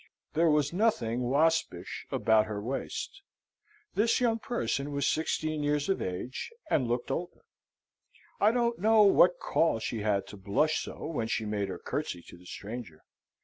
There 0.33 0.49
was 0.49 0.73
nothing 0.73 1.29
waspish 1.29 2.07
about 2.09 2.47
her 2.47 2.59
waist. 2.59 3.21
This 3.93 4.19
young 4.19 4.39
person 4.39 4.91
was 4.93 5.07
sixteen 5.07 5.61
years 5.61 5.89
of 5.89 6.01
age, 6.01 6.49
and 6.71 6.87
looked 6.87 7.11
older. 7.11 7.45
I 8.39 8.51
don't 8.51 8.79
know 8.79 9.03
what 9.03 9.37
call 9.37 9.77
she 9.79 9.99
had 9.99 10.25
to 10.29 10.37
blush 10.37 10.79
so 10.81 11.05
when 11.05 11.27
she 11.27 11.45
made 11.45 11.69
her 11.69 11.77
curtsey 11.77 12.23
to 12.29 12.35
the 12.37 12.47
stranger. 12.47 13.03